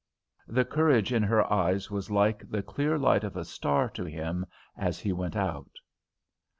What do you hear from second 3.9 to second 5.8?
to him as he went out.